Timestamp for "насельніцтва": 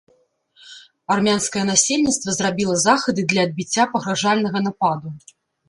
1.71-2.35